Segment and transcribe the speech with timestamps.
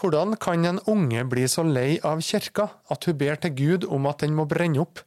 [0.00, 4.06] Hvordan kan en unge bli så lei av kirka at hun ber til Gud om
[4.08, 5.02] at den må brenne opp?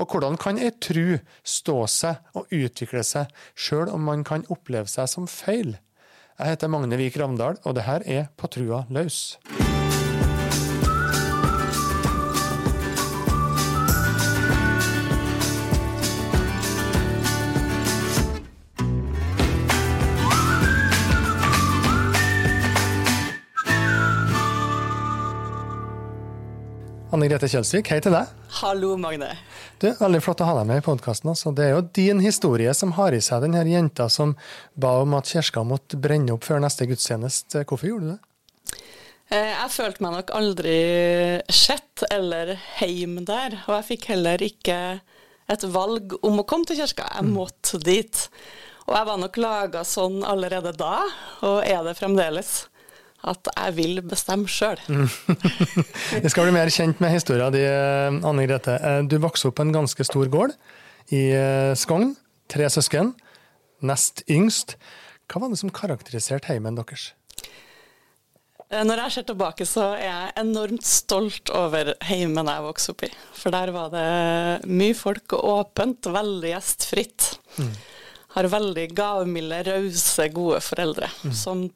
[0.00, 4.88] Og hvordan kan ei tru stå seg og utvikle seg, sjøl om man kan oppleve
[4.88, 5.76] seg som feil?
[6.38, 9.36] Jeg heter Magne Vik Ravndal, og det her er På trua løs.
[27.12, 28.28] Anne Grete Kjølsvik, hei til deg.
[28.62, 29.34] Hallo, Magne.
[29.82, 31.28] Du, Veldig flott å ha deg med i podkasten.
[31.34, 31.50] Altså.
[31.52, 34.32] Det er jo din historie som har i seg denne jenta som
[34.80, 37.66] ba om at kirka måtte brenne opp før neste gudstjeneste.
[37.68, 38.80] Hvorfor gjorde du det?
[39.28, 40.78] Eh, jeg følte meg nok aldri
[41.52, 44.80] sett eller heim der, og jeg fikk heller ikke
[45.52, 47.12] et valg om å komme til kirka.
[47.12, 47.36] Jeg mm.
[47.36, 48.24] måtte dit.
[48.86, 51.02] Og jeg var nok laga sånn allerede da,
[51.44, 52.62] og er det fremdeles
[53.22, 54.80] at jeg vil bestemme sjøl.
[56.24, 58.76] Vi skal bli mer kjent med historien din, eh, Anne Grete.
[58.78, 60.56] Eh, du vokste opp på en ganske stor gård
[61.14, 62.16] i eh, Skogn.
[62.50, 63.14] Tre søsken.
[63.86, 64.76] Nest yngst.
[65.30, 67.12] Hva var det som karakteriserte heimen deres?
[68.72, 73.10] Når jeg ser tilbake, så er jeg enormt stolt over heimen jeg vokste opp i.
[73.36, 77.26] For der var det mye folk og åpent, veldig gjestfritt.
[77.60, 77.74] Mm.
[78.32, 81.34] Har veldig gavmilde, rause, gode foreldre mm.
[81.36, 81.66] som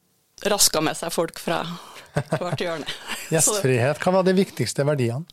[0.45, 1.63] raska med seg folk fra
[2.13, 2.87] hvert hjørne.
[3.33, 5.25] Gjestfrihet, hva var de viktigste verdiene?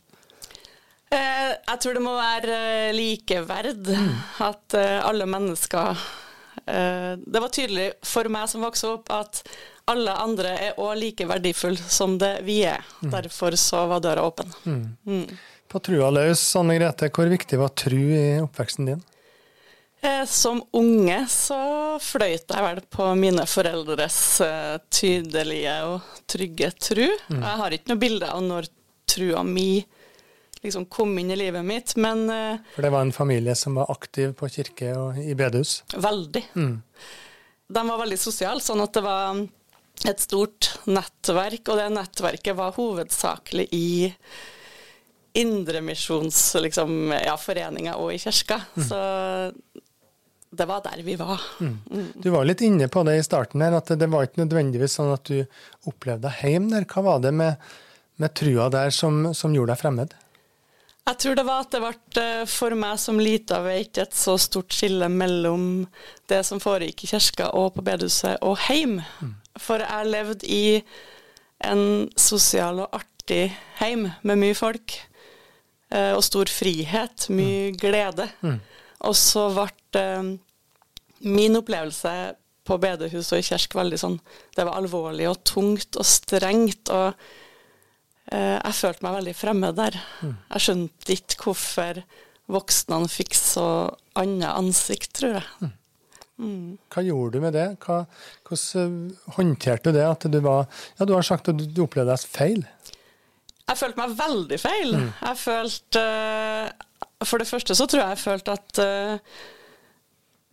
[1.14, 3.86] Eh, jeg tror det må være eh, likeverd.
[3.86, 4.12] Mm.
[4.48, 6.04] At eh, alle mennesker
[6.64, 9.42] Det var tydelig for meg som vokste opp, at
[9.90, 12.80] alle andre er òg like verdifulle som det vi er.
[13.02, 13.10] Mm.
[13.12, 14.54] Derfor så var døra åpen.
[14.64, 14.84] Mm.
[15.04, 15.26] mm.
[15.68, 19.02] På trua løs, Anne Grete, hvor viktig var tru i oppveksten din?
[20.04, 21.58] Eh, som unge så
[22.02, 27.06] fløyt jeg vel på mine foreldres uh, tydelige og trygge tru.
[27.32, 27.38] Mm.
[27.40, 28.68] Jeg har ikke noe bilde av når
[29.08, 29.80] trua mi
[30.64, 33.92] liksom kom inn i livet mitt, men uh, For det var en familie som var
[33.94, 35.78] aktiv på kirke og i bedehus?
[35.96, 36.42] Veldig.
[36.52, 36.74] Mm.
[37.74, 39.40] De var veldig sosiale, sånn at det var
[40.04, 43.88] et stort nettverk, og det nettverket var hovedsakelig i
[45.34, 48.60] indremisjonsforeninger liksom, ja, og i kirka.
[48.76, 48.84] Mm.
[48.86, 49.00] Så
[50.56, 51.40] det var der vi var.
[51.60, 51.78] Mm.
[51.90, 52.10] Mm.
[52.14, 55.12] Du var litt inne på det i starten, her, at det var ikke nødvendigvis sånn
[55.14, 55.44] at du
[55.90, 56.86] opplevde deg hjemme der.
[56.90, 57.72] Hva var det med,
[58.22, 60.18] med trua der som, som, gjorde deg fremmed?
[61.04, 64.38] Jeg tror det var at det ble eh, for meg som lita veit et så
[64.40, 65.84] stort skille mellom
[66.32, 69.00] det som foregikk i kirka og på bedehuset, og heim.
[69.20, 69.34] Mm.
[69.60, 70.64] For jeg levde i
[71.64, 73.50] en sosial og artig
[73.80, 74.96] heim med mye folk.
[75.94, 77.78] Eh, og stor frihet, mye mm.
[77.78, 78.26] glede.
[78.42, 78.58] Mm.
[79.04, 80.32] Og så ble eh,
[81.24, 82.14] min opplevelse
[82.64, 84.18] på bedehus og i kirke veldig sånn
[84.56, 86.88] Det var alvorlig og tungt og strengt.
[86.88, 87.12] og
[88.32, 89.98] eh, Jeg følte meg veldig fremmed der.
[90.22, 90.36] Mm.
[90.54, 92.04] Jeg skjønte ikke hvorfor
[92.54, 93.66] voksne fikk så
[94.20, 95.48] annet ansikt, tror jeg.
[95.60, 95.72] Mm.
[96.34, 96.70] Mm.
[96.90, 97.66] Hva gjorde du med det?
[97.84, 98.00] Hva,
[98.48, 100.06] hvordan eh, håndterte du det?
[100.08, 100.66] At du var
[100.98, 102.64] Ja, du har sagt at du opplevde deg feil.
[103.64, 104.96] Jeg følte meg veldig feil.
[104.98, 105.10] Mm.
[105.20, 106.06] Jeg følte
[107.24, 109.36] For det første så tror jeg jeg følte at uh,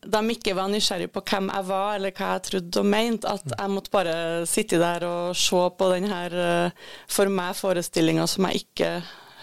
[0.01, 3.29] de ikke var nysgjerrig på hvem jeg var, eller hva jeg trodde og mente.
[3.29, 4.15] At jeg måtte bare
[4.49, 6.73] sitte der og se på denne her
[7.11, 8.91] for meg forestillinga som jeg ikke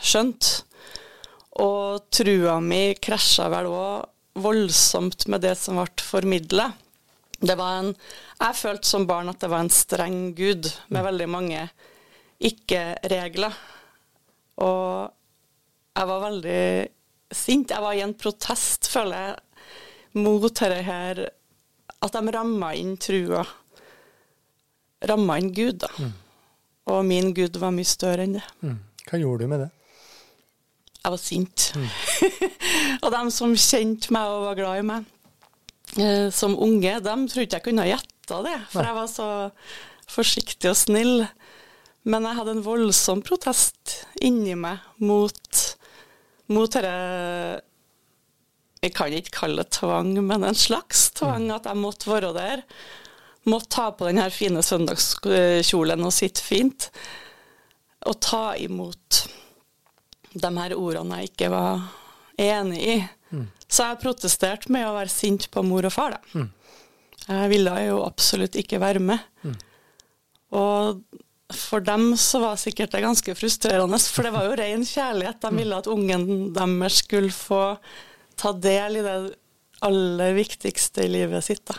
[0.02, 0.64] skjønte.
[1.62, 6.70] Og trua mi krasja vel òg voldsomt med det som ble formidla.
[7.38, 7.94] Det var en
[8.38, 11.64] Jeg følte som barn at det var en streng gud med veldig mange
[12.38, 13.54] ikke-regler.
[14.62, 15.10] Og
[15.98, 16.62] jeg var veldig
[17.34, 17.74] sint.
[17.74, 19.34] Jeg var i en protest, føler jeg,
[20.18, 21.24] mot dette her
[21.98, 23.42] At de ramma inn trua.
[25.08, 25.90] Ramma inn Gud, da.
[25.98, 26.12] Mm.
[26.88, 28.44] Og min Gud var mye større enn det.
[28.62, 28.78] Mm.
[29.08, 29.70] Hva gjorde du med det?
[30.98, 31.66] Jeg var sint.
[31.74, 31.88] Mm.
[33.02, 35.06] og de som kjente meg og var glad i meg
[35.96, 38.56] eh, som unge, de trodde ikke jeg kunne ha gjetta det.
[38.72, 38.88] For Nei.
[38.90, 39.28] jeg var så
[40.08, 41.14] forsiktig og snill.
[42.08, 45.64] Men jeg hadde en voldsom protest inni meg mot,
[46.48, 47.62] mot dette
[48.82, 51.48] Jeg kan ikke kalle det tvang, men en slags tvang.
[51.48, 51.54] Mm.
[51.56, 52.62] At jeg måtte være der.
[53.48, 56.90] Måtte ta på denne fine søndagskjolen og sitte fint.
[58.06, 59.24] Og ta imot
[60.38, 61.88] de her ordene jeg ikke var
[62.38, 62.98] enig i.
[63.34, 63.48] Mm.
[63.68, 66.38] Så jeg protesterte med å være sint på mor og far, da.
[66.38, 66.52] Mm.
[67.28, 69.24] Jeg ville jo absolutt ikke være med.
[69.42, 69.56] Mm.
[70.56, 71.02] Og
[71.52, 75.40] for dem så var sikkert det ganske frustrerende, for det var jo ren kjærlighet.
[75.42, 77.62] De ville at ungen deres skulle få
[78.38, 79.16] ta del i det
[79.86, 81.64] aller viktigste i livet sitt.
[81.68, 81.78] Da.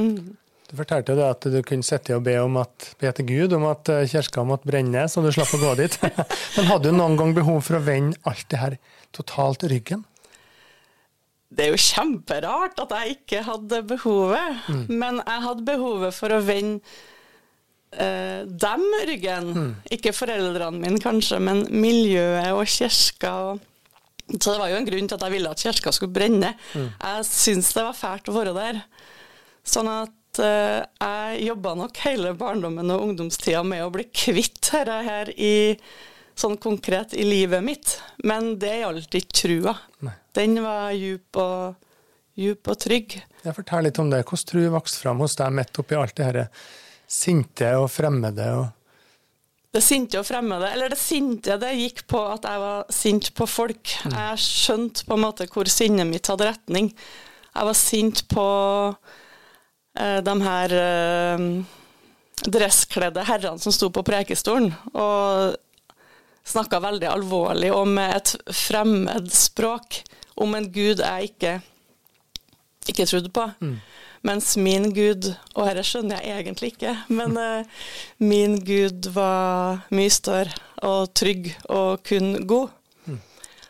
[0.00, 0.36] Mm.
[0.72, 3.66] Du fortalte jo at du kunne sitte og be, om at, be til Gud om
[3.68, 5.98] at eh, kirka måtte brenne, så du slapp å gå dit.
[6.56, 8.78] Men hadde du noen gang behov for å vende alt det her
[9.12, 10.06] totalt ryggen?
[11.52, 14.84] Det er jo kjemperart at jeg ikke hadde behovet, mm.
[14.88, 16.80] men jeg hadde behovet for å vende
[17.92, 19.50] eh, dem ryggen.
[19.52, 19.66] Mm.
[19.92, 23.34] Ikke foreldrene mine, kanskje, men miljøet og kirka.
[23.50, 23.68] og
[24.38, 26.54] så det var jo en grunn til at jeg ville at kirka skulle brenne.
[26.72, 26.88] Mm.
[26.94, 28.80] Jeg syntes det var fælt å være der.
[29.66, 34.98] Sånn at uh, jeg jobba nok hele barndommen og ungdomstida med å bli kvitt dette
[35.08, 35.54] her i
[36.38, 37.96] sånn konkret i livet mitt.
[38.24, 39.76] Men det gjaldt ikke trua.
[40.06, 40.16] Nei.
[40.36, 41.90] Den var djup og,
[42.40, 43.18] djup og trygg.
[43.42, 44.22] Jeg Fortell litt om det.
[44.24, 46.40] Hvordan tru vokste fram hos deg midt oppi alt det her
[47.10, 48.48] sinte og fremmede?
[48.56, 48.70] og
[49.72, 53.46] det sinte og fremmede, eller det sinte, det gikk på at jeg var sint på
[53.48, 53.94] folk.
[54.04, 54.16] Mm.
[54.18, 56.90] Jeg skjønte på en måte hvor sinnet mitt hadde retning.
[57.52, 58.44] Jeg var sint på
[59.96, 61.46] eh, de her eh,
[62.42, 65.56] dresskledde herrene som sto på prekestolen og
[66.48, 70.02] snakka veldig alvorlig og med et fremmed språk
[70.42, 71.52] om en gud jeg ikke,
[72.92, 73.46] ikke trodde på.
[73.62, 73.76] Mm.
[74.22, 77.80] Mens min gud, og dette skjønner jeg egentlig ikke, men uh,
[78.22, 80.54] min gud var mye større
[80.86, 82.70] og trygg og kun god.
[83.06, 83.18] Mm.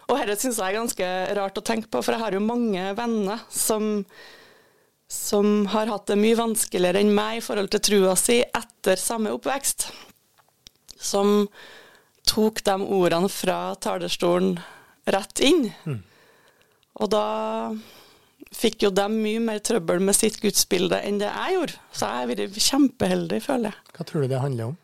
[0.09, 1.09] Og dette syns jeg er ganske
[1.39, 4.05] rart å tenke på, for jeg har jo mange venner som,
[5.09, 9.33] som har hatt det mye vanskeligere enn meg i forhold til trua si etter samme
[9.33, 9.89] oppvekst.
[11.01, 11.49] Som
[12.29, 14.59] tok de ordene fra talerstolen
[15.09, 15.71] rett inn.
[15.89, 16.03] Mm.
[17.01, 17.27] Og da
[18.53, 21.81] fikk jo dem mye mer trøbbel med sitt gudsbilde enn det jeg gjorde.
[21.93, 23.93] Så jeg har vært kjempeheldig, føler jeg.
[23.97, 24.79] Hva tror du det handler om?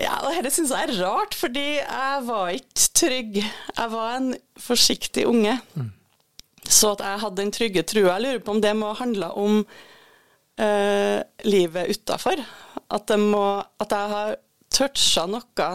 [0.00, 3.36] Ja, Dette syns jeg er rart, fordi jeg var ikke trygg.
[3.44, 5.58] Jeg var en forsiktig unge.
[5.78, 5.92] Mm.
[6.64, 8.16] Så at jeg hadde den trygge trua.
[8.16, 12.42] Jeg lurer på om det må handle om uh, livet utafor.
[12.90, 14.36] At, at jeg har
[14.74, 15.70] toucha noe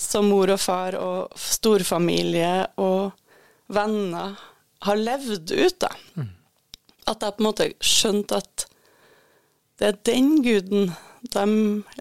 [0.00, 3.12] som mor og far og storfamilie og
[3.70, 4.38] venner
[4.86, 5.90] har levd ut, da.
[6.16, 6.30] Mm.
[7.10, 8.66] At jeg på en måte skjønte at
[9.80, 10.90] det er den guden
[11.32, 11.44] de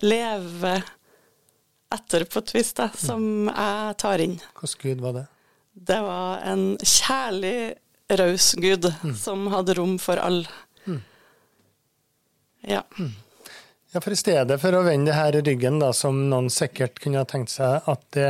[0.04, 0.84] lever
[1.96, 3.52] etter på et vis, da, som mm.
[3.52, 4.36] jeg tar inn.
[4.60, 5.26] Hvilken gud var det?
[5.80, 7.56] Det var en kjærlig,
[8.10, 9.16] raus gud mm.
[9.16, 10.50] som hadde rom for alle.
[10.86, 11.02] Mm.
[12.68, 12.84] Ja.
[12.98, 13.14] Mm.
[13.92, 17.24] Ja, for i stedet for å vende det her ryggen, da, som noen sikkert kunne
[17.24, 18.30] ha tenkt seg at det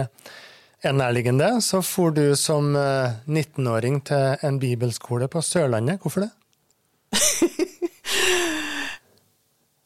[0.83, 5.99] er nærliggende, så for du som 19-åring eh, til en bibelskole på Sørlandet.
[6.03, 6.31] Hvorfor det?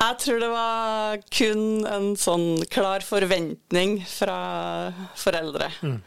[0.03, 5.69] Jeg tror det var kun en sånn klar forventning fra foreldre.
[5.79, 5.97] Mm.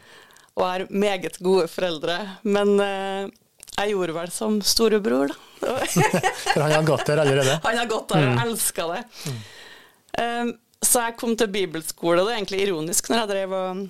[0.57, 2.17] Og er meget gode foreldre.
[2.45, 3.25] Men eh,
[3.77, 5.73] jeg gjorde vel som storebror, da.
[6.53, 7.57] For han har gått der allerede?
[7.65, 8.41] Han har gått der og mm.
[8.45, 9.03] elska det.
[9.25, 9.41] Mm.
[10.17, 10.53] Um,
[10.85, 12.21] så jeg kom til bibelskole.
[12.21, 13.87] Det er egentlig ironisk når jeg drev og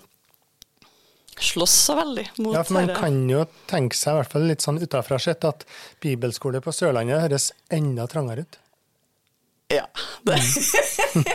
[1.44, 4.66] slåss så veldig mot Ja, for Man kan jo tenke seg, i hvert fall litt
[4.66, 5.66] sånn utafra sett, at
[6.04, 8.60] bibelskole på Sørlandet høres enda trangere ut.
[9.74, 9.84] Ja.
[10.24, 10.38] Det,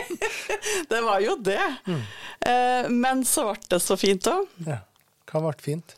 [0.89, 1.61] det var jo det.
[1.85, 2.01] Mm.
[2.39, 4.49] Eh, men så ble det så fint òg.
[4.65, 4.81] Ja.
[5.29, 5.95] Hva ble fint?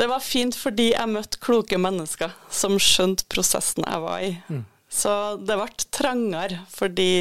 [0.00, 4.30] Det var fint fordi jeg møtte kloke mennesker som skjønte prosessen jeg var i.
[4.48, 4.62] Mm.
[4.90, 5.12] Så
[5.44, 7.12] det ble trangere fordi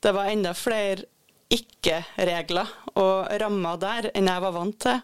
[0.00, 1.08] det var enda flere
[1.50, 5.00] ikke-regler og rammer der enn jeg var vant til.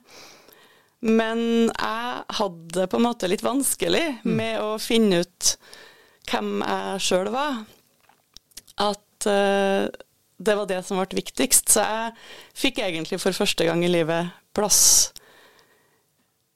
[1.06, 4.32] Men jeg hadde det på en måte litt vanskelig mm.
[4.38, 5.52] med å finne ut
[6.30, 7.60] hvem jeg sjøl var.
[8.82, 9.86] At uh,
[10.36, 11.76] det var det som ble viktigst.
[11.76, 12.16] Så jeg
[12.56, 15.12] fikk egentlig for første gang i livet plass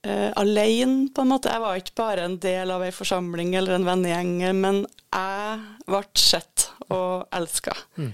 [0.06, 1.52] uh, alene, på en måte.
[1.52, 6.04] Jeg var ikke bare en del av ei forsamling eller en vennegjeng, men jeg ble
[6.18, 7.76] sett og elska.
[8.00, 8.12] Mm.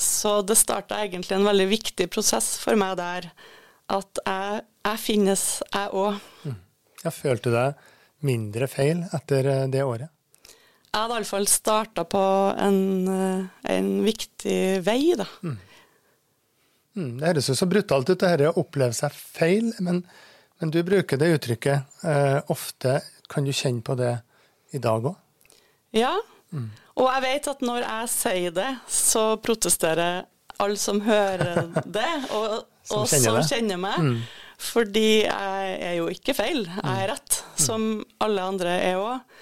[0.00, 3.28] Så det starta egentlig en veldig viktig prosess for meg der.
[3.92, 6.20] At jeg, jeg finnes, jeg òg.
[6.46, 6.56] Mm.
[7.00, 7.90] Jeg følte deg
[8.24, 10.08] mindre feil etter eh, det året?
[10.90, 12.22] Jeg hadde iallfall starta på
[12.58, 12.80] en,
[13.12, 15.28] eh, en, viktig vei, da.
[15.44, 15.58] Mm.
[16.96, 20.02] Mm, det høres jo så brutalt ut, det dette å oppleve seg feil, men,
[20.60, 22.98] men du bruker det uttrykket eh, ofte.
[23.30, 24.16] Kan du kjenne på det
[24.74, 25.16] i dag òg?
[25.94, 26.16] Ja,
[26.50, 26.68] mm.
[27.00, 30.26] Og jeg vet at når jeg sier det, så protesterer
[30.60, 34.04] alle som hører det, og, som, og kjenner som kjenner meg.
[34.04, 34.20] Mm.
[34.60, 37.12] Fordi jeg er jo ikke feil, jeg er mm.
[37.14, 37.86] rett, som
[38.20, 39.38] alle andre er òg.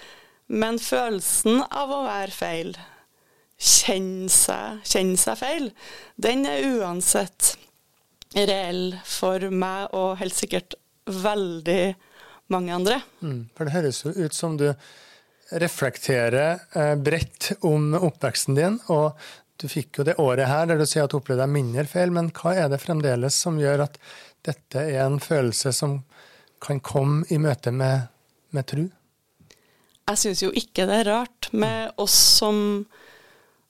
[0.49, 2.71] Men følelsen av å være feil,
[3.59, 5.67] kjenne seg, kjenne seg feil,
[6.17, 7.57] den er uansett
[8.37, 11.83] reell for meg og helt sikkert veldig
[12.53, 13.01] mange andre.
[13.21, 14.71] Mm, for det høres jo ut som du
[15.51, 19.19] reflekterer eh, bredt om oppveksten din, og
[19.59, 22.13] du fikk jo det året her der du sier at du opplevde deg mindre feil,
[22.15, 23.99] men hva er det fremdeles som gjør at
[24.47, 26.01] dette er en følelse som
[26.63, 28.07] kan komme i møte med,
[28.55, 28.87] med tru?
[30.09, 32.87] Jeg syns jo ikke det er rart med oss som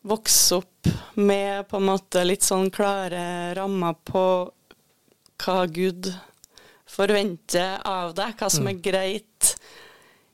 [0.08, 4.24] vokser opp med på en måte litt sånn klare rammer på
[5.38, 6.10] hva Gud
[6.88, 9.37] forventer av deg, hva som er greit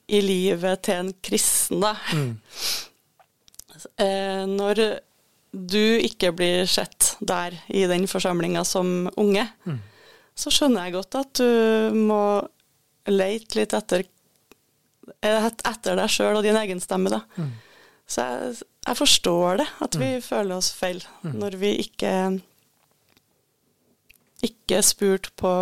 [0.07, 1.97] i livet til en kristen, da.
[2.13, 2.35] Mm.
[4.01, 4.79] Eh, når
[5.53, 9.77] du ikke blir sett der i den forsamlinga som unge, mm.
[10.35, 12.23] så skjønner jeg godt at du må
[13.11, 14.07] leite litt etter,
[15.21, 17.21] etter deg sjøl og din egen stemme, da.
[17.37, 17.53] Mm.
[18.09, 18.57] Så jeg,
[18.87, 20.25] jeg, forstår det, at vi mm.
[20.31, 21.37] føler oss feil mm.
[21.45, 22.15] når vi ikke
[24.45, 25.53] ikke spurt på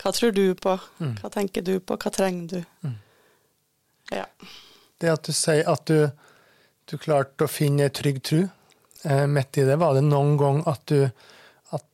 [0.00, 1.14] hva tror du på, mm.
[1.20, 2.90] hva tenker du på, hva trenger du?
[4.14, 4.26] Ja.
[5.00, 6.10] Det at du sier at du,
[6.90, 10.62] du klarte å finne ei trygg tru eh, midt i det, var det noen gang
[10.70, 11.06] at du
[11.74, 11.86] at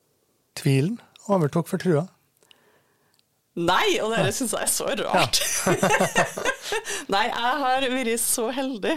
[0.59, 0.99] tvilen
[1.31, 2.07] overtok for trua?
[3.57, 5.39] Nei, og det syns jeg er så rart.
[5.41, 5.77] Ja.
[7.15, 8.97] Nei, jeg har vært så heldig.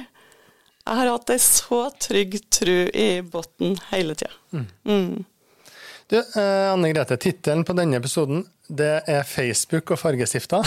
[0.90, 4.34] Jeg har hatt ei så trygg tru i bunnen hele tida.
[4.52, 4.66] Mm.
[4.90, 5.70] Mm.
[6.10, 10.66] Du, eh, Anne Grete, tittelen på denne episoden det er Facebook og fargestifter.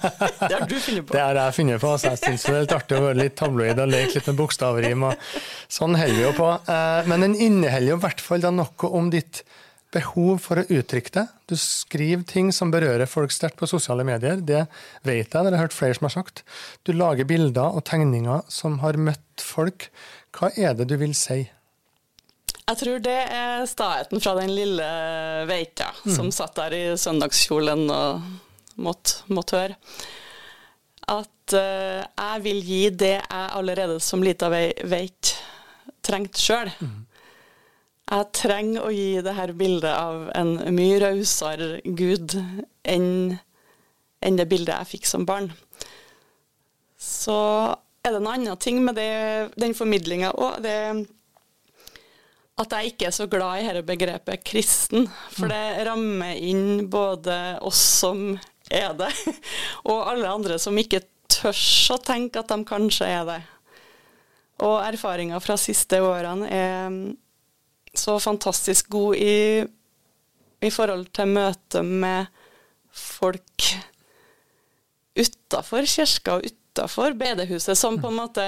[0.48, 1.14] det har du funnet på.
[1.14, 1.92] Det har jeg funnet på.
[2.00, 4.40] Så jeg syns det er litt artig å være litt tabloid og leke litt med
[4.40, 5.04] bokstavrim.
[5.06, 5.28] og
[5.70, 6.48] Sånn holder vi jo på.
[6.74, 9.44] Eh, men den inneholder jo i hvert fall noe om ditt
[9.94, 11.24] behov for å uttrykke det.
[11.46, 14.42] Du skriver ting som berører folk sterkt på sosiale medier.
[14.42, 14.64] Det
[15.06, 16.42] vet jeg, det har jeg hørt flere som har sagt.
[16.82, 19.88] Du lager bilder og tegninger som har møtt folk.
[20.34, 21.44] Hva er det du vil si?
[22.64, 24.84] Jeg tror det er staheten fra den lille
[25.48, 26.12] Veita mm.
[26.16, 28.22] som satt der i søndagskjolen og
[28.80, 29.76] måtte, måtte høre.
[31.12, 35.34] At uh, jeg vil gi det jeg allerede som lita veit
[36.04, 36.72] trengte sjøl.
[36.80, 37.02] Mm.
[38.04, 42.36] Jeg trenger å gi det her bildet av en mye rausere Gud
[42.84, 43.36] enn
[44.24, 45.50] enn det bildet jeg fikk som barn.
[46.96, 47.36] Så
[48.04, 50.64] er det en annen ting med det, den formidlinga òg.
[52.60, 55.08] At jeg ikke er så glad i dette begrepet kristen.
[55.34, 58.36] For det rammer inn både oss som
[58.70, 59.10] er det,
[59.90, 61.58] og alle andre som ikke tør
[61.94, 63.40] å tenke at de kanskje er det.
[64.64, 66.94] Og erfaringa fra siste årene er
[67.94, 69.64] så fantastisk god i,
[70.62, 72.30] i forhold til møtet med
[72.94, 73.66] folk
[75.18, 78.46] utafor kirka og utafor bedehuset, som på en måte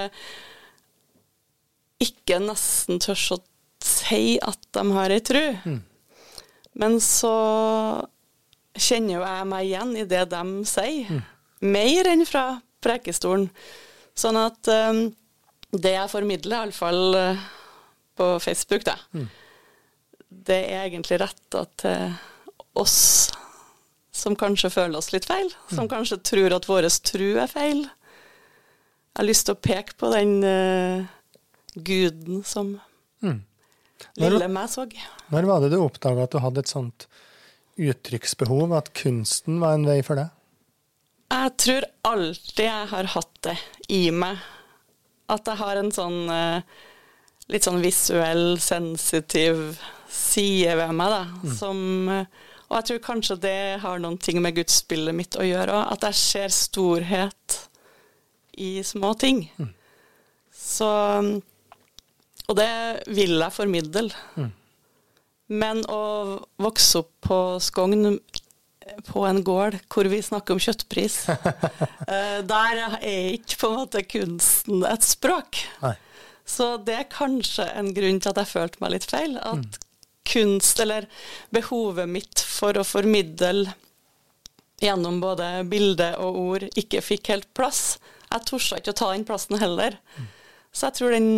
[2.02, 3.42] ikke nesten tør å
[4.06, 5.44] si at de har ei tru.
[5.66, 5.80] Mm.
[6.76, 7.34] Men så
[8.76, 11.22] kjenner jo jeg meg igjen i det de sier, mm.
[11.72, 12.46] mer enn fra
[12.84, 13.48] prekestolen.
[14.16, 15.06] Sånn at um,
[15.72, 17.48] det jeg formidler, iallfall uh,
[18.16, 19.26] på Facebook, da, mm.
[20.28, 22.14] det er egentlig retta til
[22.76, 23.00] oss
[24.16, 25.90] som kanskje føler oss litt feil, som mm.
[25.92, 27.84] kanskje tror at vår tru er feil.
[27.84, 31.04] Jeg har lyst til å peke på den uh,
[31.76, 32.76] guden som
[33.24, 33.38] mm.
[34.20, 34.86] Lille meg så.
[35.32, 37.06] Når var det du oppdaga at du hadde et sånt
[37.76, 40.32] uttrykksbehov, at kunsten var en vei for deg?
[41.32, 43.56] Jeg tror alltid jeg har hatt det
[43.92, 44.42] i meg.
[45.32, 46.76] At jeg har en sånn eh,
[47.50, 49.80] litt sånn visuell, sensitiv
[50.12, 51.22] side ved meg, da.
[51.42, 51.56] Mm.
[51.58, 51.80] Som
[52.12, 55.90] eh, Og jeg tror kanskje det har noen ting med gudsbildet mitt å gjøre òg.
[55.94, 57.58] At jeg ser storhet
[58.58, 59.44] i små ting.
[59.58, 59.74] Mm.
[60.56, 60.88] Så
[62.46, 62.70] og det
[63.10, 64.08] vil jeg formidle.
[64.36, 64.50] Mm.
[65.62, 66.02] Men å
[66.62, 68.18] vokse opp på Skogn
[69.06, 72.98] på en gård hvor vi snakker om kjøttpris, eh, der er
[73.36, 75.62] ikke på en måte kunsten et språk.
[75.82, 75.96] Nei.
[76.46, 79.34] Så det er kanskje en grunn til at jeg følte meg litt feil.
[79.42, 79.86] At mm.
[80.30, 81.08] kunst, eller
[81.54, 83.72] behovet mitt for å formidle
[84.82, 87.96] gjennom både bilde og ord, ikke fikk helt plass.
[88.30, 89.98] Jeg torde ikke å ta den plassen heller.
[90.14, 90.28] Mm.
[90.70, 91.30] Så jeg tror den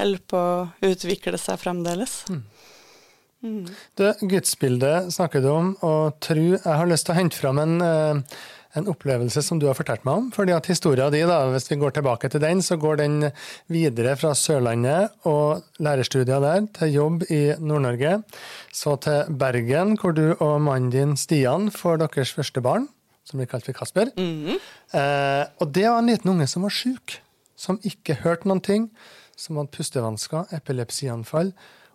[0.00, 2.22] holder på å utvikle seg fremdeles.
[2.30, 2.44] Mm.
[3.44, 3.64] Mm.
[3.98, 7.74] Det gudsbildet snakker du om, og tru Jeg har lyst til å hente fram en,
[7.84, 8.38] eh,
[8.76, 10.30] en opplevelse som du har fortalt meg om.
[10.30, 13.32] fordi at historia di, da, hvis vi går tilbake til den, så går den
[13.68, 18.24] videre fra Sørlandet og lærerstudier der til jobb i Nord-Norge.
[18.72, 22.88] Så til Bergen, hvor du og mannen din Stian får deres første barn,
[23.24, 24.12] som blir kalt for Kasper.
[24.16, 24.58] Mm.
[24.92, 27.20] Eh, og det var en liten unge som var sjuk,
[27.66, 28.88] som ikke hørte noen ting
[29.36, 31.50] som hadde pustevansker, epilepsianfall.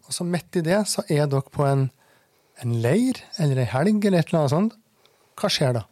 [0.05, 1.87] Og så midt i det så er dere på en,
[2.61, 4.75] en leir eller ei helg eller et eller annet sånt.
[5.39, 5.85] Hva skjer da?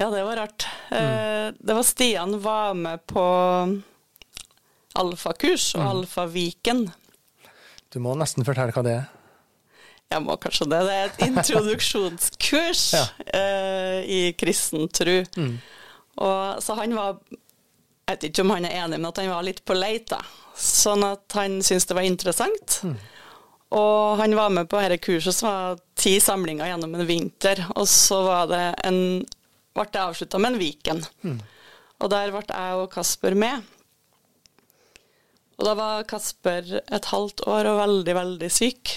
[0.00, 0.64] Ja, det var rart.
[0.96, 3.22] Eh, det var Stian var med på
[4.98, 6.86] alfakurs og Alfaviken.
[7.92, 9.08] Du må nesten fortelle hva det er.
[10.10, 10.80] Jeg må kanskje det.
[10.88, 13.04] Det er et introduksjonskurs Ja.
[13.36, 15.20] eh, i kristen tru.
[16.20, 17.20] Og, så han var
[18.10, 20.18] Jeg vet ikke om han er enig, men at han var litt på leit, da.
[20.58, 22.80] Sånn at han syntes det var interessant.
[23.70, 27.62] Og han var med på dette kurset, som var ti samlinger gjennom en vinter.
[27.78, 28.98] Og så var det en,
[29.78, 31.04] ble det avslutta med en Viken.
[32.00, 33.62] Og der ble jeg og Kasper med.
[35.60, 38.96] Og da var Kasper et halvt år og veldig, veldig syk.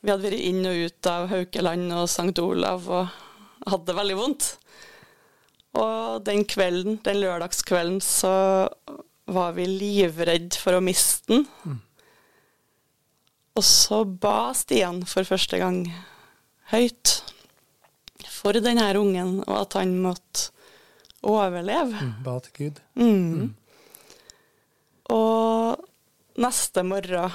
[0.00, 2.32] Vi hadde vært inn og ut av Haukeland og St.
[2.40, 4.54] Olav og hadde det veldig vondt.
[5.76, 8.32] Og den kvelden, den lørdagskvelden, så
[9.28, 11.80] var vi livredd for å miste den.
[13.58, 15.82] Og så ba Stian for første gang
[16.72, 17.18] høyt
[18.28, 20.52] for denne ungen, og at han måtte
[21.26, 21.98] overleve.
[21.98, 22.80] Mm, Ba til Gud.
[22.94, 23.54] Mm.
[25.10, 27.34] Og neste morgen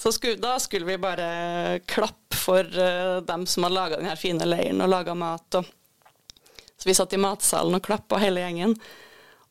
[0.00, 4.46] så skulle, da skulle vi bare klappe for uh, dem som hadde laga denne fine
[4.48, 5.60] leiren og laga mat.
[5.60, 5.68] Og,
[6.80, 8.74] så vi satt i matsalen og klappa hele gjengen.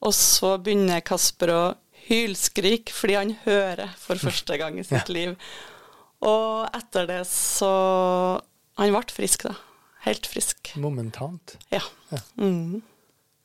[0.01, 1.63] Og så begynner Kasper å
[2.09, 5.35] hylskrike fordi han hører for første gang i sitt liv.
[6.25, 7.71] Og etter det så
[8.79, 9.57] Han ble frisk, da.
[10.05, 10.71] Helt frisk.
[10.79, 11.57] Momentant.
[11.67, 11.81] Ja.
[12.39, 12.79] Mm.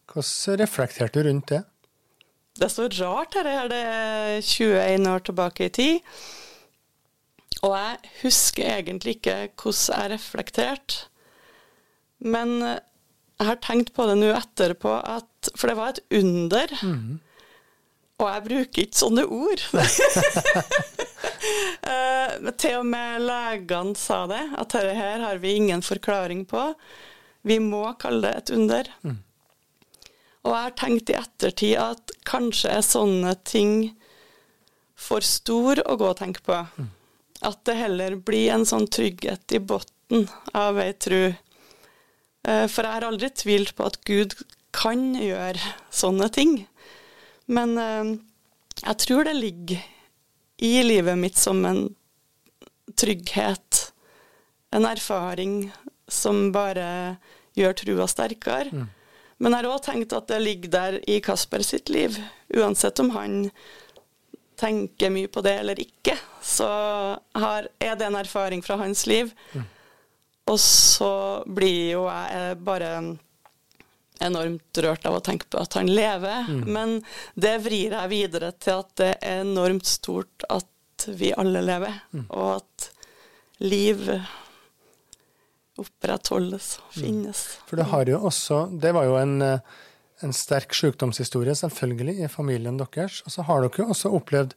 [0.06, 1.64] Hvordan reflekterte du rundt det?
[2.54, 6.20] Det er så rart her, her det er 21 år tilbake i tid.
[7.66, 11.08] Og jeg husker egentlig ikke hvordan jeg reflekterte.
[12.22, 12.78] Men
[13.40, 16.74] jeg har tenkt på det nå etterpå, at, for det var et under.
[18.22, 19.64] Og jeg bruker ikke sånne ord.
[21.90, 26.68] uh, til og med legene sa det, at dette her har vi ingen forklaring på.
[27.44, 28.90] Vi må kalle det et under.
[30.44, 33.94] Og jeg har tenkt i ettertid at kanskje er sånne ting
[34.94, 36.60] for stor å gå og tenke på.
[37.44, 41.34] At det heller blir en sånn trygghet i bunnen av ei tru.
[42.48, 44.36] Eh, For jeg har aldri tvilt på at Gud
[44.74, 45.60] kan gjøre
[45.94, 46.56] sånne ting.
[47.46, 48.14] Men eh,
[48.82, 49.84] jeg tror det ligger
[50.64, 51.86] i livet mitt som en
[52.98, 53.92] trygghet,
[54.74, 55.70] en erfaring
[56.10, 57.16] som bare
[57.58, 58.84] gjør trua sterkere.
[59.42, 62.16] Men jeg har òg tenkt at det ligger der i Kasper sitt liv.
[62.54, 63.48] Uansett om han
[64.60, 66.68] tenker mye på det eller ikke, så
[67.34, 69.32] har, er det en erfaring fra hans liv.
[70.50, 71.12] Og så
[71.46, 72.90] blir jo jeg bare
[74.22, 76.50] enormt rørt av å tenke på at han lever.
[76.66, 76.98] Men
[77.34, 81.96] det vrir jeg videre til at det er enormt stort at vi alle lever,
[82.28, 82.90] og at
[83.64, 84.04] liv
[85.80, 87.40] opprettholdes og finnes.
[87.66, 89.58] For det har jo også Det var jo en, eh,
[90.22, 93.22] en sterk sykdomshistorie, selvfølgelig, i familien deres.
[93.26, 94.54] Og så har dere jo også opplevd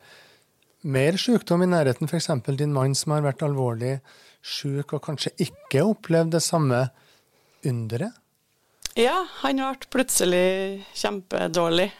[0.87, 2.29] mer sykdom i nærheten, f.eks.
[2.57, 3.97] din mann som har vært alvorlig
[4.41, 6.85] syk og kanskje ikke opplevd det samme
[7.67, 8.15] underet.
[8.97, 10.47] Ja, han ble plutselig
[10.97, 11.91] kjempedårlig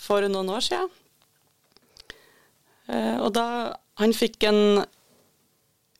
[0.00, 0.92] for noen år siden.
[2.88, 3.46] Eh, og da
[4.00, 4.62] han fikk en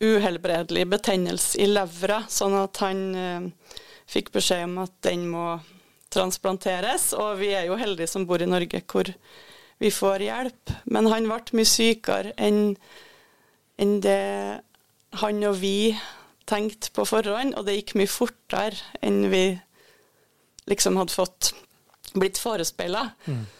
[0.02, 3.76] uhelbredelig betennelse i levra, sånn at han eh,
[4.10, 5.46] fikk beskjed om at den må
[6.12, 7.12] transplanteres.
[7.18, 9.12] Og vi er jo heldige som bor i Norge, hvor
[9.82, 10.74] vi får hjelp.
[10.94, 12.76] Men han ble mye sykere enn
[13.82, 14.60] enn det
[15.18, 15.92] han og vi
[16.46, 19.44] tenkte på forhånd, og det gikk mye fortere enn vi
[20.70, 21.52] liksom hadde fått
[22.12, 23.08] blitt forespeila.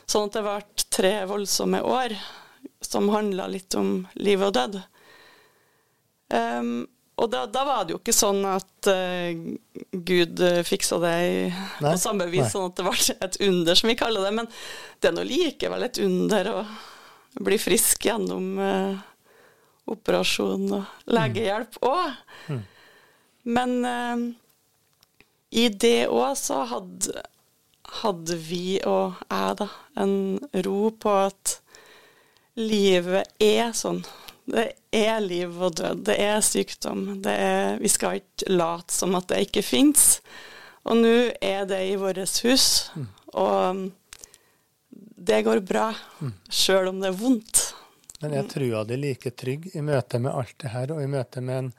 [0.07, 2.15] Sånn at det ble tre voldsomme år
[2.85, 4.79] som handla litt om liv og død.
[6.33, 6.87] Um,
[7.23, 9.31] og da, da var det jo ikke sånn at uh,
[9.93, 12.51] Gud uh, fiksa det i, Nei, på samme vis, nei.
[12.51, 14.33] sånn at det ble et under, som vi kaller det.
[14.41, 14.51] Men
[14.99, 16.59] det er nå likevel et under å
[17.47, 18.99] bli frisk gjennom uh,
[19.93, 22.59] operasjon og legehjelp òg.
[23.43, 24.27] Men uh,
[25.53, 27.23] i det òg så hadde,
[28.03, 29.69] hadde vi og jeg da
[30.01, 30.15] en
[30.67, 31.59] ro på at
[32.59, 34.03] livet er sånn.
[34.49, 37.05] Det er liv og død, det er sykdom.
[37.23, 40.21] Det er, vi skal ikke late som at det ikke fins.
[40.83, 42.91] Og nå er det i vårt hus,
[43.39, 43.85] og
[45.23, 45.93] det går bra,
[46.51, 47.63] sjøl om det er vondt.
[48.23, 51.43] Men er trua di like trygg i møte med alt det her, og i møte
[51.43, 51.71] med, en,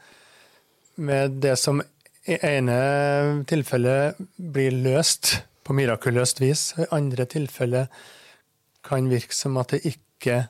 [1.04, 1.84] med det som
[2.24, 8.04] i ene tilfellet blir løst på mirakuløst vis, og i andre tilfellet
[8.84, 10.46] kan virke som at det ikke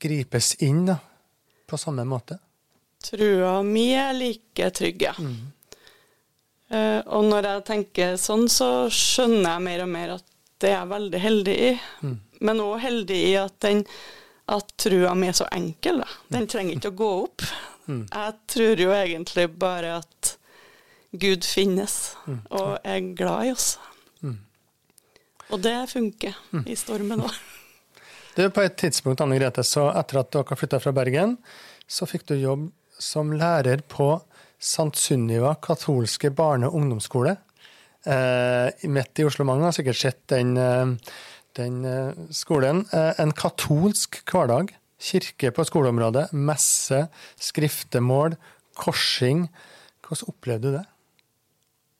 [0.00, 0.96] gripes inn da,
[1.66, 2.38] på samme måte?
[3.04, 5.14] Trua mi er like trygg, ja.
[6.74, 10.24] Eh, og når jeg tenker sånn, så skjønner jeg mer og mer at
[10.62, 11.72] det er jeg veldig heldig i.
[12.06, 12.14] Mm.
[12.48, 13.82] Men òg heldig i at den
[14.54, 16.02] at trua mi er så enkel.
[16.02, 16.08] Da.
[16.32, 17.46] Den trenger ikke å gå opp.
[17.84, 18.06] Mm.
[18.08, 20.28] Jeg tror jo egentlig bare at
[21.20, 22.38] Gud finnes, Mm.
[22.56, 23.66] og er glad i oss.
[24.24, 24.38] Mm.
[25.50, 26.32] Og det funker
[26.64, 27.34] i stormen òg.
[28.34, 31.36] Du, På et tidspunkt Anne Grete, så etter at dere flytta fra Bergen,
[31.86, 32.64] så fikk du jobb
[32.98, 34.08] som lærer på
[34.58, 34.90] St.
[34.98, 37.36] Sunniva katolske barne- og ungdomsskole.
[38.04, 39.46] Eh, midt i Oslo.
[39.46, 41.14] Mange har sikkert sett den, eh,
[41.54, 42.82] den eh, skolen.
[42.92, 44.74] Eh, en katolsk hverdag.
[44.98, 46.32] Kirke på skoleområdet.
[46.32, 48.34] Messe, skriftemål,
[48.74, 49.46] korsing.
[50.02, 50.86] Hvordan opplevde du det?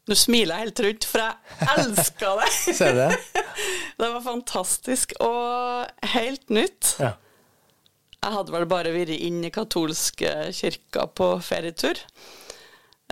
[0.05, 2.49] Nå smiler jeg helt rundt, for jeg elska det.
[2.79, 3.19] Ser du det?
[4.01, 6.97] Det var fantastisk og helt nytt.
[7.01, 7.13] Ja.
[8.25, 12.01] Jeg hadde vel bare vært inn i katolske kirka på ferietur.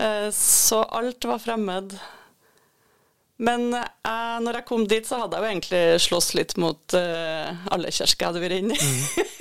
[0.01, 1.95] Eh, Så alt var fremmed.
[3.43, 7.65] Men jeg, når jeg kom dit, så hadde jeg jo egentlig slåss litt mot eh,
[7.75, 8.91] alle kirker jeg hadde vært inne i.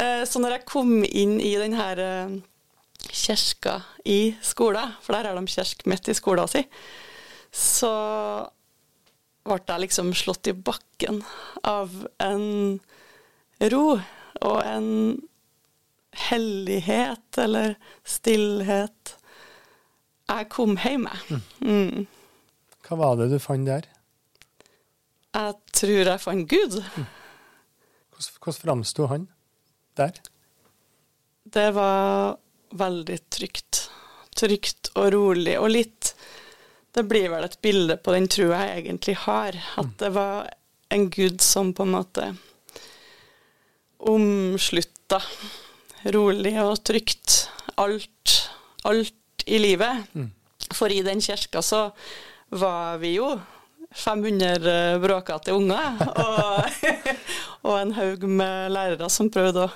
[0.00, 2.30] Eh, så når jeg kom inn i den her eh,
[3.08, 6.68] kirka i skolen, for der har de kirke midt i skolen sin,
[7.50, 7.92] så
[9.46, 11.22] ble jeg liksom slått i bakken
[11.66, 12.78] av en
[13.72, 13.86] ro
[14.40, 14.90] og en
[16.28, 17.74] hellighet eller
[18.06, 19.16] stillhet
[20.30, 21.40] jeg kom hjem med.
[21.64, 22.06] Mm.
[22.86, 23.88] Hva var det du fant der?
[25.34, 26.78] Jeg tror jeg fant Gud.
[26.78, 29.26] Hvordan, hvordan framsto han
[29.98, 30.20] der?
[31.50, 32.38] Det var
[32.70, 33.86] veldig trygt.
[34.36, 36.14] Trygt og rolig, og litt
[36.90, 39.54] Det blir vel et bilde på den trua jeg egentlig har.
[39.78, 40.48] At det var
[40.90, 42.24] en gud som på en måte
[44.10, 45.20] omslutta
[46.10, 47.36] rolig og trygt
[47.78, 48.34] alt,
[48.82, 50.10] alt i livet.
[50.74, 51.90] For i den kirka så
[52.50, 53.36] var vi jo
[53.94, 56.90] 500 bråkete unger, og,
[57.66, 59.72] og en haug med lærere som prøvde å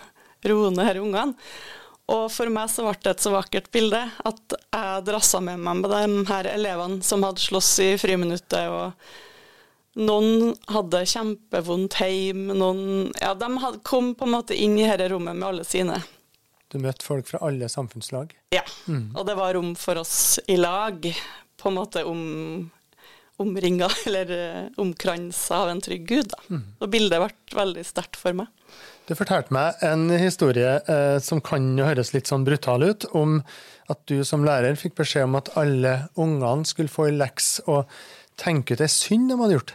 [0.50, 1.34] roe ned disse ungene.
[2.12, 5.78] Og for meg så ble det et så vakkert bilde at jeg drassa med meg
[5.80, 13.08] med de her elevene som hadde slåss i friminuttet, og noen hadde kjempevondt hjemme, noen
[13.22, 15.96] Ja, de hadde, kom på en måte inn i dette rommet med alle sine.
[16.68, 18.34] Du møtte folk fra alle samfunnslag.
[18.52, 18.64] Ja,
[19.14, 21.06] og det var rom for oss i lag,
[21.56, 22.24] på en måte om,
[23.40, 26.34] omringa eller eh, omkransa av en trygg gud.
[26.34, 26.58] Da.
[26.82, 28.50] Og bildet ble veldig sterkt for meg.
[29.04, 33.38] Du fortalte meg en historie eh, som kan jo høres litt sånn brutal ut, om
[33.92, 37.84] at du som lærer fikk beskjed om at alle ungene skulle få en leks og
[38.40, 39.74] tenke ut ei synd de hadde gjort.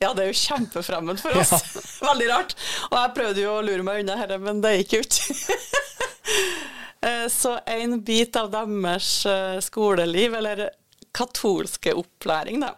[0.00, 1.52] Ja, det er jo kjempefremmed for oss.
[2.08, 2.56] Veldig rart.
[2.90, 5.58] Og jeg prøvde jo å lure meg unna dette, men det gikk jo ikke.
[7.06, 10.62] Eh, Så en bit av deres eh, skoleliv, eller
[11.14, 12.72] katolske opplæring, da,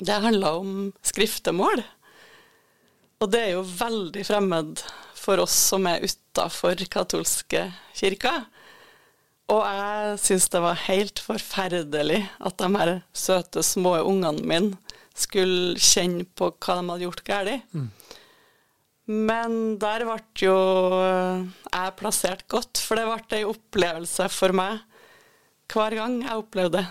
[0.00, 0.70] det handla om
[1.06, 1.82] skriftemål.
[3.22, 4.82] Og det er jo veldig fremmed
[5.16, 7.62] for oss som er utafor katolske
[7.96, 8.44] kirker.
[9.52, 15.78] Og jeg syns det var helt forferdelig at de her søte, små ungene mine skulle
[15.80, 17.78] kjenne på hva de hadde gjort galt.
[19.06, 20.56] Men der ble jo
[20.98, 24.82] jeg plassert godt, for det ble ei opplevelse for meg
[25.72, 26.88] hver gang jeg opplevde det,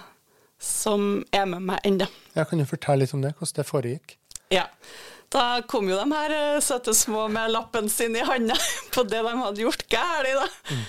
[0.60, 2.08] som er med meg ennå.
[2.36, 4.16] Jeg kan jo fortelle litt om det, hvordan det foregikk.
[4.54, 4.66] Ja.
[5.36, 8.56] Da kom jo de her eh, søte små med lappen sin i handa
[8.96, 10.86] på det de hadde gjort galt, Mm.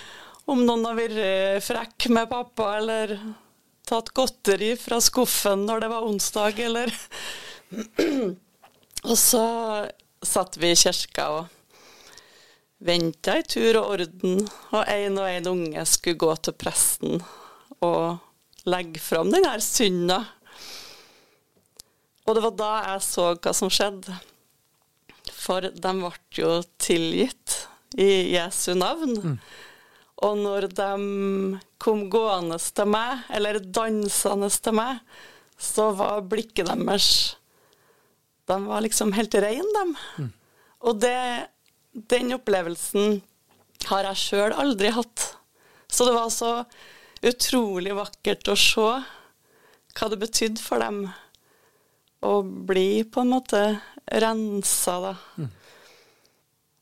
[0.46, 3.16] Om noen har vært eh, frekk med pappa, eller
[3.87, 6.92] tatt godteri fra skuffen når det var onsdag, eller
[9.11, 9.42] Og så
[10.22, 11.50] satt vi i kirka og
[12.87, 17.20] venta i tur og orden, og en og en unge skulle gå til presten
[17.82, 18.22] og
[18.66, 20.22] legge fram den her synda.
[22.26, 24.14] Og det var da jeg så hva som skjedde.
[25.46, 26.50] For de ble jo
[26.82, 27.62] tilgitt
[27.94, 29.38] i Jesu navn.
[30.26, 30.90] Og når de
[31.82, 35.02] kom gående til meg, eller dansende til meg,
[35.56, 37.11] så var blikket deres
[38.46, 39.94] De var liksom helt reine, dem.
[40.87, 41.48] Og det,
[41.92, 43.20] den opplevelsen
[43.88, 45.32] har jeg sjøl aldri hatt.
[45.90, 46.52] Så det var så
[47.26, 48.88] utrolig vakkert å se
[49.96, 51.06] hva det betydde for dem
[52.26, 53.62] å bli på en måte
[54.06, 55.14] rensa, da.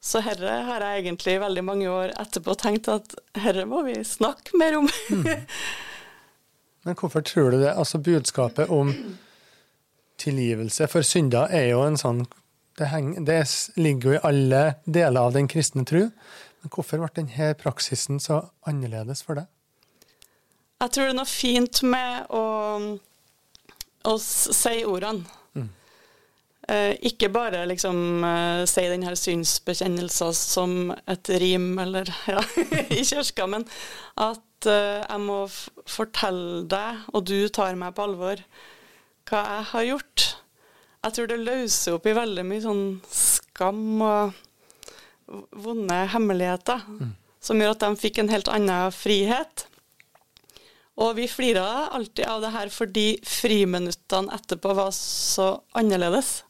[0.05, 4.59] Så herre har jeg egentlig veldig mange år etterpå tenkt at herre må vi snakke
[4.61, 4.91] mer om.
[6.85, 7.73] Men hvorfor tror du det?
[7.73, 8.93] Altså Budskapet om
[10.21, 12.27] tilgivelse for synder er jo en sånn
[12.75, 13.39] Det, henger, det
[13.79, 16.09] ligger jo i alle deler av den kristne tru.
[16.59, 19.47] Men hvorfor ble denne praksisen så annerledes for deg?
[20.83, 22.43] Jeg tror det er noe fint med å,
[24.05, 25.25] å si ordene.
[26.69, 32.41] Eh, ikke bare liksom eh, si den her synsbekjennelsen som et rim eller ja,
[32.89, 33.67] i kirka, men
[34.17, 35.43] at eh, jeg må
[35.85, 38.41] fortelle deg, og du tar meg på alvor,
[39.29, 40.27] hva jeg har gjort.
[41.05, 44.41] Jeg tror det løser opp i veldig mye sånn skam og
[45.53, 47.13] vonde hemmeligheter, mm.
[47.45, 49.67] som gjør at de fikk en helt annen frihet.
[51.03, 56.45] Og vi flira alltid av det her fordi friminuttene etterpå var så annerledes.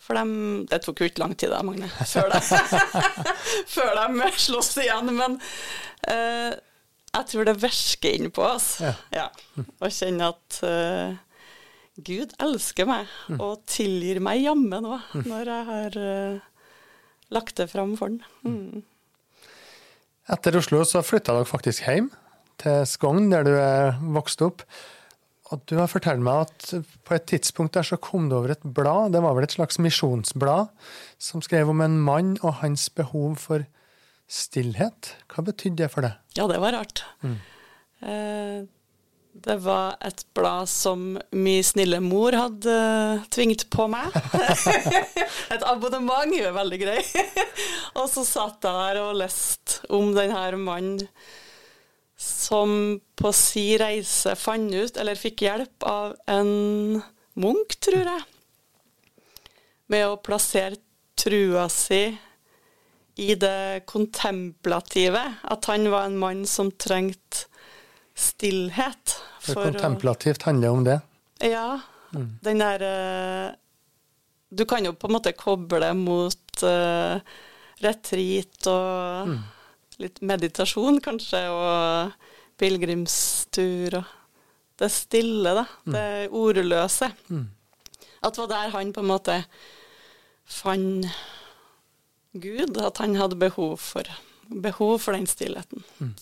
[0.00, 2.40] For de, det tok jo ikke lang tid da, Magne, før de,
[3.74, 5.12] før de sloss igjen.
[5.18, 5.36] Men
[6.08, 6.56] uh,
[7.16, 8.76] jeg tror det virker inn på oss.
[8.84, 8.94] Ja.
[9.12, 9.28] ja.
[9.56, 11.16] Å kjenne at uh,
[12.06, 13.40] Gud elsker meg mm.
[13.40, 15.24] og tilgir meg jammen òg, mm.
[15.28, 16.44] når jeg har uh,
[17.34, 18.22] lagt det fram for ham.
[18.46, 18.84] Mm.
[20.32, 22.08] Etter Oslo så flytta dere faktisk hjem
[22.62, 24.64] til Skogn, der du er vokst opp.
[25.54, 28.64] Og du har fortalt meg at på et tidspunkt der så kom det over et
[28.64, 30.72] blad, det var vel et slags misjonsblad,
[31.22, 33.66] som skrev om en mann og hans behov for
[34.26, 35.14] stillhet.
[35.30, 36.18] Hva betydde det for deg?
[36.38, 37.04] Ja, det var rart.
[37.22, 37.36] Mm.
[38.02, 38.64] Eh,
[39.46, 44.14] det var et blad som min snille mor hadde uh, tvingt på meg.
[45.54, 47.00] et abonnement, er veldig grei.
[48.00, 51.04] og så satt jeg der og leste om denne mannen
[52.16, 57.02] som på si reise fant ut, eller fikk hjelp av en
[57.36, 58.22] munk, tror jeg,
[59.92, 60.80] med å plassere
[61.16, 62.08] trua si
[63.20, 65.22] i det kontemplative.
[65.44, 67.46] At han var en mann som trengte
[68.16, 69.18] stillhet.
[69.40, 71.00] For, for kontemplativt å, handler om det?
[71.44, 71.68] Ja.
[72.16, 72.30] Mm.
[72.40, 73.54] Den derre uh,
[74.48, 77.18] Du kan jo på en måte koble mot uh,
[77.82, 79.40] retreat og mm
[80.02, 82.12] litt meditasjon, kanskje, og
[82.60, 84.14] pilegrimstur og
[84.76, 85.64] det stille, da.
[85.86, 85.94] Mm.
[85.94, 86.06] Det
[86.36, 87.10] ordløse.
[87.32, 87.46] Mm.
[88.20, 89.36] At det var der han på en måte
[90.46, 91.08] fant
[92.36, 94.08] Gud, at han hadde behov for,
[94.50, 95.84] behov for den stillheten.
[95.98, 96.12] Mm.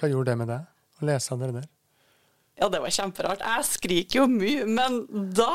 [0.00, 0.64] Hva gjorde det med deg,
[0.98, 1.68] å lese det der?
[2.60, 3.44] Ja, det var kjemperart.
[3.46, 5.54] Jeg skriker jo mye, men da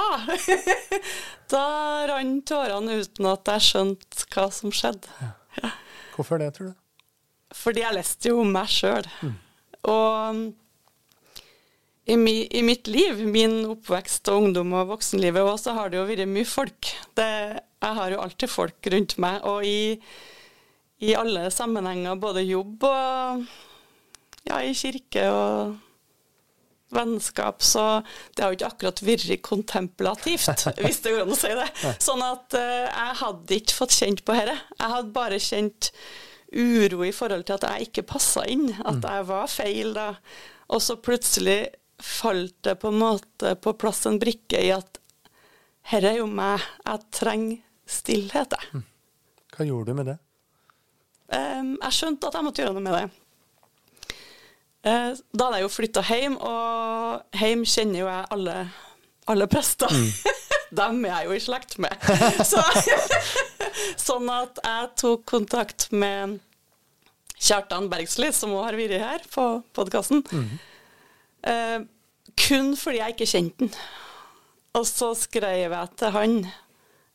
[1.54, 1.66] Da
[2.10, 5.12] rant tårene uten at jeg skjønte hva som skjedde.
[5.60, 5.70] Ja.
[6.16, 6.80] Hvorfor det, tror du?
[7.66, 9.10] Fordi jeg leste jo om meg sjøl.
[9.26, 9.34] Mm.
[9.90, 10.42] Og
[12.06, 15.98] i, mi, i, mitt liv, min oppvekst og ungdom og voksenlivet òg, så har det
[15.98, 16.92] jo vært mye folk.
[17.18, 17.30] Det,
[17.82, 19.40] jeg har jo alltid folk rundt meg.
[19.50, 19.96] Og i,
[21.06, 23.48] i alle sammenhenger, både jobb og
[24.46, 25.82] ja, i kirke og
[26.96, 28.04] vennskap, så
[28.38, 31.68] det har jo ikke akkurat vært kontemplativt, hvis det går an å si det.
[32.06, 34.56] Sånn at uh, jeg hadde ikke fått kjent på dette.
[34.78, 35.90] Jeg hadde bare kjent
[36.56, 39.08] uro i forhold til at jeg ikke passa inn, at mm.
[39.08, 40.08] jeg var feil da.
[40.74, 41.60] Og så plutselig
[42.02, 45.00] falt det på en måte på plass en brikke i at
[45.92, 48.80] her er jo meg, jeg trenger stillhet, jeg.
[48.80, 48.86] Mm.
[49.56, 50.16] Hva gjorde du med det?
[51.30, 53.06] Um, jeg skjønte at jeg måtte gjøre noe med det.
[54.86, 58.58] Uh, da hadde jeg jo flytta hjem, og hjem kjenner jo jeg alle,
[59.34, 59.94] alle prester.
[59.94, 60.10] Mm.
[60.74, 62.08] Dem er jeg jo i slekt med.
[62.52, 62.64] Så,
[64.08, 66.40] sånn at jeg tok kontakt med
[67.36, 70.24] Kjartan Bergsli, som òg har vært her på podkasten.
[70.32, 70.56] Mm.
[71.46, 71.80] Eh,
[72.40, 73.76] kun fordi jeg ikke kjente den.
[74.76, 76.40] Og så skrev jeg til han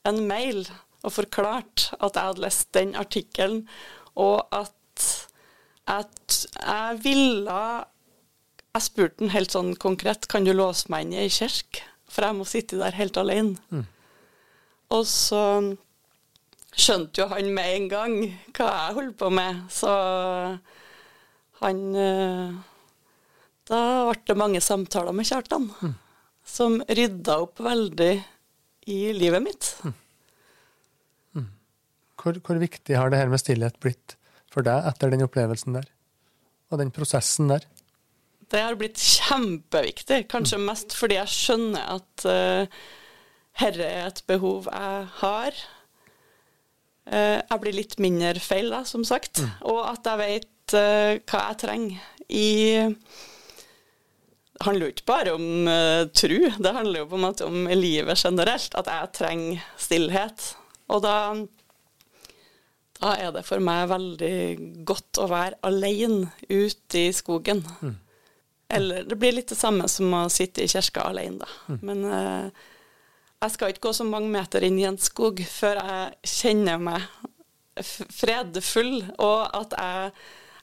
[0.08, 0.64] en mail
[1.04, 3.62] og forklarte at jeg hadde lest den artikkelen,
[4.20, 5.06] og at,
[5.88, 7.62] at jeg ville
[8.70, 12.27] Jeg spurte han helt sånn konkret kan du låse meg inn i ei kirke, for
[12.27, 13.57] jeg må sitte der helt alene.
[13.70, 13.87] Mm.
[14.90, 15.42] Og så
[16.70, 18.16] skjønte jo han med en gang
[18.57, 19.94] hva jeg holdt på med, så
[21.61, 22.59] han eh,
[23.70, 25.96] Da ble det mange samtaler med Kjartan mm.
[26.46, 28.12] som rydda opp veldig
[28.90, 29.68] i livet mitt.
[29.85, 29.94] Mm.
[31.37, 31.51] Mm.
[32.16, 34.16] Hvor, hvor, viktig har det her med stillhet blitt
[34.51, 35.87] for deg etter den opplevelsen der?
[36.70, 37.66] Og den prosessen der?
[38.50, 40.64] Det har blitt kjempeviktig, kanskje mm.
[40.66, 42.80] mest fordi jeg skjønner at uh,
[43.62, 45.60] herre er et behov jeg har
[47.10, 49.42] Uh, jeg blir litt mindre feil, da, som sagt.
[49.42, 49.52] Mm.
[49.72, 52.50] Og at jeg vet uh, hva jeg trenger i
[54.54, 57.64] Det handler jo ikke bare om uh, tru, det handler jo på en måte om
[57.72, 58.76] livet generelt.
[58.78, 60.52] At jeg trenger stillhet.
[60.90, 61.16] Og da,
[63.00, 64.36] da er det for meg veldig
[64.86, 67.64] godt å være alene ute i skogen.
[67.80, 67.96] Mm.
[68.70, 71.48] Eller det blir litt det samme som å sitte i kirka alene, da.
[71.70, 71.80] Mm.
[71.88, 72.68] Men uh,
[73.40, 77.06] jeg skal ikke gå så mange meter inn i en skog før jeg kjenner meg
[77.80, 80.12] fredfull, og at jeg,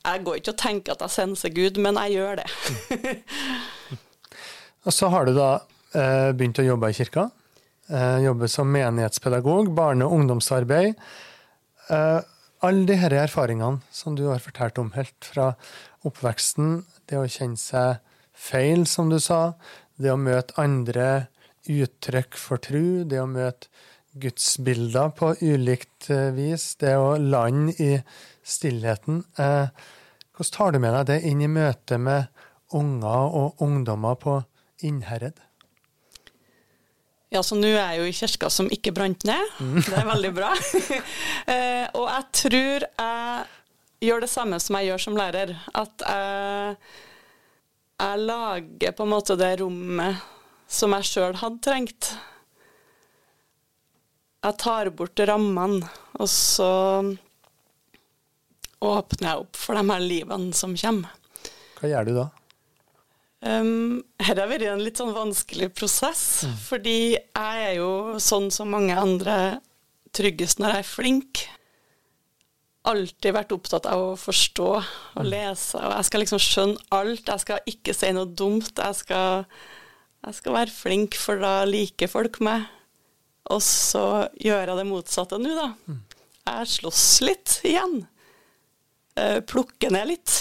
[0.08, 2.46] Jeg går ikke og tenker at jeg senser Gud, men jeg gjør det.
[4.88, 5.50] Og så har du da
[5.92, 7.26] eh, begynt å jobbe i kirka.
[7.92, 10.96] Eh, jobbe som menighetspedagog, barne- og ungdomsarbeid.
[11.92, 12.20] Eh,
[12.68, 15.50] alle disse erfaringene som du har fortalt om helt fra
[16.08, 18.00] oppveksten, det å kjenne seg
[18.38, 19.58] feil, som du sa,
[19.98, 21.28] det å møte andre
[21.68, 23.72] uttrykk for tru, det å møte
[24.18, 27.92] gudsbilder på ulikt eh, vis, det å lande i
[28.48, 29.24] stillheten.
[29.38, 29.68] Eh,
[30.38, 32.30] hvordan tar du med deg det inn i møte med
[32.78, 34.40] unger og ungdommer på
[34.86, 35.42] Innherred?
[37.34, 39.58] Ja, så nå er jeg jo i kirka som ikke brant ned.
[39.60, 40.54] Det er veldig bra.
[41.54, 43.57] eh, og jeg tror jeg
[44.04, 45.54] gjør det samme som jeg gjør som lærer.
[45.78, 46.80] At jeg,
[47.98, 50.26] jeg lager på en måte det rommet
[50.68, 52.12] som jeg sjøl hadde trengt.
[54.46, 55.88] Jeg tar bort rammene,
[56.20, 56.72] og så
[58.78, 61.16] åpner jeg opp for de her livene som kommer.
[61.80, 62.28] Hva gjør du da?
[63.48, 66.56] Um, her har vært en litt sånn vanskelig prosess, mm.
[66.70, 69.60] fordi jeg er jo sånn som mange andre
[70.18, 71.44] tryggest når jeg er flink.
[72.88, 74.86] Alltid vært opptatt av å forstå og
[75.20, 75.28] mm.
[75.28, 77.28] lese, og jeg skal liksom skjønne alt.
[77.28, 78.72] Jeg skal ikke si noe dumt.
[78.80, 79.48] Jeg skal,
[80.28, 82.68] jeg skal være flink, for da liker folk meg.
[83.52, 84.06] Og så
[84.44, 85.70] gjør jeg det motsatte nå, da.
[85.88, 86.00] Mm.
[86.48, 88.00] Jeg slåss litt igjen.
[89.18, 90.34] Uh, plukker ned litt.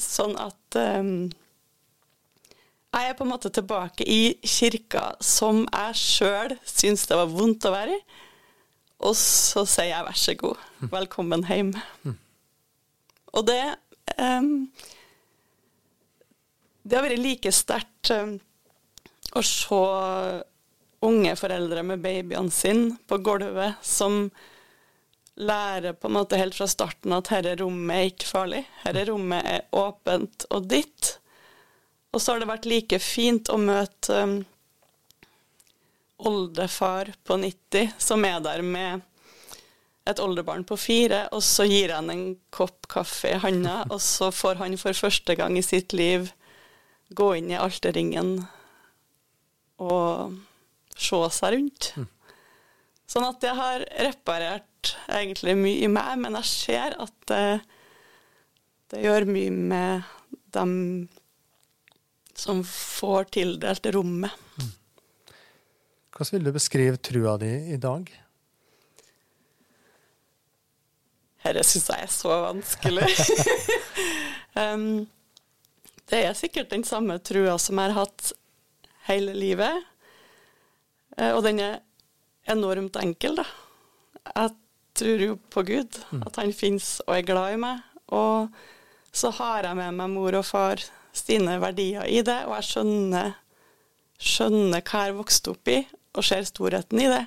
[0.00, 1.28] Sånn at um,
[2.96, 7.66] jeg er på en måte tilbake i kirka som jeg sjøl syns det var vondt
[7.68, 8.04] å være i.
[9.04, 11.72] Og så sier jeg vær så god, velkommen hjem.
[12.06, 12.16] Mm.
[13.36, 13.60] Og det
[14.16, 14.50] um,
[16.86, 18.36] Det har vært like sterkt um,
[19.36, 19.80] å se
[21.06, 24.30] unge foreldre med babyene sine på gulvet som
[25.36, 28.62] lærer på en måte helt fra starten at dette rommet er ikke farlig.
[28.86, 31.18] Dette rommet er åpent og ditt.
[32.14, 34.38] Og så har det vært like fint å møte um,
[36.16, 39.04] oldefar på 90 som er der med
[40.06, 44.30] et oldebarn på fire, og så gir han en kopp kaffe i handa, og så
[44.34, 46.30] får han for første gang i sitt liv
[47.16, 48.38] gå inn i alterringen
[49.82, 50.36] og
[50.96, 51.90] se seg rundt.
[51.96, 52.06] Mm.
[53.06, 57.44] Sånn at jeg har reparert egentlig mye i meg, men jeg ser at det,
[58.90, 60.08] det gjør mye med
[60.56, 60.72] dem
[62.36, 64.34] som får tildelt rommet.
[66.16, 68.08] Hvordan vil du beskrive trua di i dag?
[71.44, 73.08] Dette syns jeg er så vanskelig.
[74.62, 75.04] um,
[76.08, 78.32] det er sikkert den samme trua som jeg har hatt
[79.10, 79.84] hele livet.
[81.18, 81.82] Eh, og den er
[82.48, 83.44] enormt enkel, da.
[84.32, 84.54] Jeg
[84.96, 86.24] tror jo på Gud, mm.
[86.30, 87.84] at han fins og er glad i meg.
[88.16, 88.48] Og
[89.12, 90.80] så har jeg med meg mor og far
[91.16, 93.36] sine verdier i det, og jeg skjønner,
[94.16, 95.82] skjønner hva jeg har vokst opp i,
[96.16, 97.24] og ser storheten i det.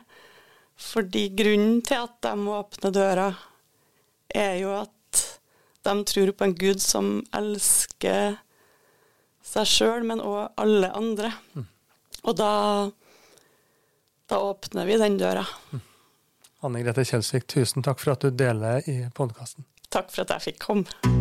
[0.80, 3.28] Fordi grunnen til at de åpner døra,
[4.30, 5.25] er jo at
[5.84, 8.38] de tror på en Gud som elsker
[9.49, 11.34] seg sjøl, men òg alle andre.
[11.56, 11.67] Mm.
[12.30, 12.52] Og da,
[14.30, 15.45] da åpner vi den døra.
[15.71, 15.86] Mm.
[16.67, 19.67] Anne Grete Kjelsvik, tusen takk for at du deler i podkasten.
[19.89, 21.18] Takk for at jeg fikk komme.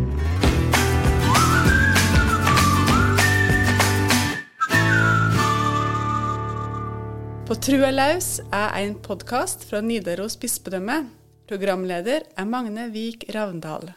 [7.49, 10.99] På Trua laus er en podkast fra Nidaros bispedømme.
[11.49, 13.89] Programleder er Magne Vik Ravndal.